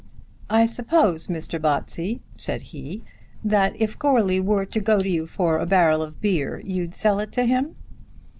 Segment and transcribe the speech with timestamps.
[0.49, 1.61] "I suppose, Mr.
[1.61, 3.03] Botsey," said he,
[3.43, 7.19] "that if Goarly were to go to you for a barrel of beer you'd sell
[7.19, 7.75] it to him?"